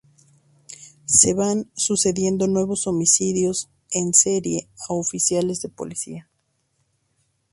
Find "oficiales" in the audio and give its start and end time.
4.95-5.61